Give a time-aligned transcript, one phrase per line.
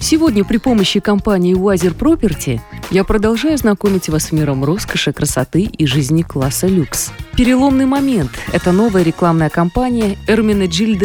[0.00, 2.60] Сегодня при помощи компании Wiser Property
[2.90, 7.10] я продолжаю знакомить вас с миром роскоши, красоты и жизни класса люкс.
[7.36, 10.96] Переломный момент– это новая рекламная кампания Эрмина Джиль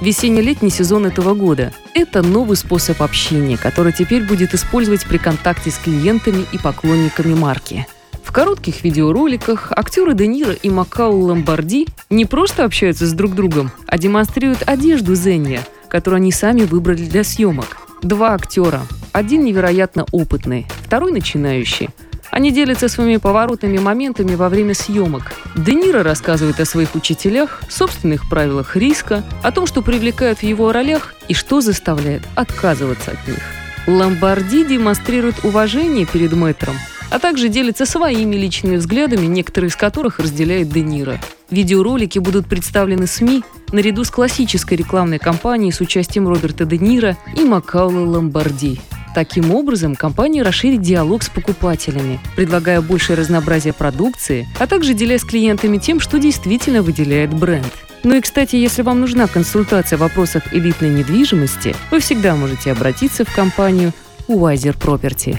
[0.00, 1.72] весенне-летний сезон этого года.
[1.94, 7.86] Это новый способ общения, который теперь будет использовать при контакте с клиентами и поклонниками марки.
[8.24, 13.70] В коротких видеороликах актеры Де Ниро и Макау Ламбарди не просто общаются с друг другом,
[13.86, 17.79] а демонстрируют одежду Зенья, которую они сами выбрали для съемок.
[18.02, 18.80] Два актера.
[19.12, 21.90] Один невероятно опытный, второй начинающий.
[22.30, 25.32] Они делятся своими поворотными моментами во время съемок.
[25.54, 30.72] Де Ниро рассказывает о своих учителях, собственных правилах риска, о том, что привлекают в его
[30.72, 33.42] ролях и что заставляет отказываться от них.
[33.86, 36.76] Ламбарди демонстрирует уважение перед мэтром,
[37.10, 41.20] а также делится своими личными взглядами, некоторые из которых разделяет Де Ниро.
[41.50, 43.42] Видеоролики будут представлены СМИ
[43.72, 48.80] наряду с классической рекламной кампанией с участием Роберта Де Ниро и Макаула Ламбарди.
[49.14, 55.24] Таким образом, компания расширит диалог с покупателями, предлагая большее разнообразие продукции, а также делясь с
[55.24, 57.72] клиентами тем, что действительно выделяет бренд.
[58.02, 63.24] Ну и, кстати, если вам нужна консультация в вопросах элитной недвижимости, вы всегда можете обратиться
[63.24, 63.92] в компанию
[64.28, 65.38] Wiser Property.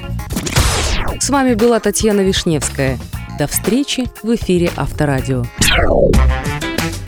[1.19, 2.99] С вами была Татьяна Вишневская.
[3.39, 5.45] До встречи в эфире Авторадио.